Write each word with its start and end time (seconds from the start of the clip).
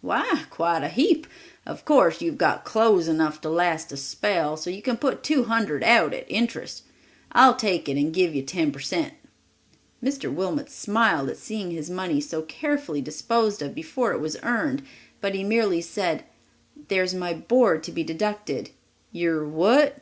Why, 0.00 0.44
quite 0.48 0.84
a 0.84 0.88
heap! 0.88 1.26
Of 1.66 1.84
course 1.84 2.22
you've 2.22 2.38
got 2.38 2.64
clothes 2.64 3.08
enough 3.08 3.40
to 3.40 3.48
last 3.48 3.90
a 3.90 3.96
spell, 3.96 4.56
so 4.56 4.70
you 4.70 4.80
can 4.80 4.96
put 4.96 5.24
two 5.24 5.42
hundred 5.46 5.82
out 5.82 6.14
at 6.14 6.24
interest. 6.30 6.84
I'll 7.32 7.56
take 7.56 7.88
it 7.88 7.96
and 7.96 8.14
give 8.14 8.32
you 8.32 8.42
ten 8.42 8.70
per 8.70 8.78
cent." 8.78 9.14
Mr. 10.00 10.32
Wilmot 10.32 10.70
smiled 10.70 11.30
at 11.30 11.36
seeing 11.36 11.72
his 11.72 11.90
money 11.90 12.20
so 12.20 12.42
carefully 12.42 13.00
disposed 13.02 13.60
of 13.60 13.74
before 13.74 14.12
it 14.12 14.20
was 14.20 14.36
earned, 14.44 14.84
but 15.20 15.34
he 15.34 15.42
merely 15.42 15.80
said, 15.80 16.22
"There's 16.86 17.12
my 17.12 17.32
board 17.34 17.82
to 17.82 17.90
be 17.90 18.04
deducted." 18.04 18.70
"Your 19.10 19.44
what?" 19.48 19.96